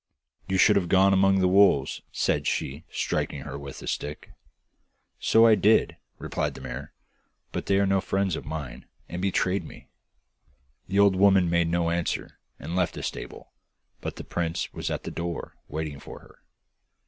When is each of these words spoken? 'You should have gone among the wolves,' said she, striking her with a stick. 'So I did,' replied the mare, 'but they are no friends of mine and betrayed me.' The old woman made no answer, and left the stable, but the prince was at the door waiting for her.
'You 0.47 0.57
should 0.57 0.77
have 0.77 0.89
gone 0.89 1.13
among 1.13 1.41
the 1.41 1.47
wolves,' 1.47 2.01
said 2.11 2.47
she, 2.47 2.85
striking 2.91 3.41
her 3.41 3.55
with 3.55 3.83
a 3.83 3.87
stick. 3.87 4.31
'So 5.19 5.45
I 5.45 5.53
did,' 5.53 5.95
replied 6.17 6.55
the 6.55 6.61
mare, 6.61 6.91
'but 7.51 7.67
they 7.67 7.77
are 7.77 7.85
no 7.85 8.01
friends 8.01 8.35
of 8.35 8.43
mine 8.43 8.87
and 9.07 9.21
betrayed 9.21 9.63
me.' 9.63 9.89
The 10.87 10.97
old 10.97 11.15
woman 11.15 11.51
made 11.51 11.67
no 11.67 11.91
answer, 11.91 12.39
and 12.57 12.75
left 12.75 12.95
the 12.95 13.03
stable, 13.03 13.51
but 13.99 14.15
the 14.15 14.23
prince 14.23 14.73
was 14.73 14.89
at 14.89 15.03
the 15.03 15.11
door 15.11 15.55
waiting 15.67 15.99
for 15.99 16.17
her. 16.21 16.39